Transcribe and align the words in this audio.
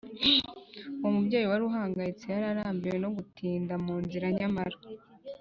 uwo 0.99 1.09
mubyeyi 1.15 1.45
wari 1.51 1.63
uhangayitse 1.69 2.25
yari 2.29 2.45
arambiwe 2.51 2.97
n’uko 2.99 3.17
gutinda 3.17 3.73
mu 3.85 3.93
nzira, 4.03 4.25
nyamara 4.37 4.77